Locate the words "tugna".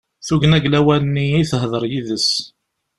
0.27-0.57